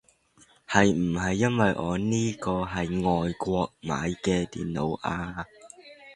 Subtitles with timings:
[0.67, 5.45] 係唔係因為我呢個係外國買嘅電腦啊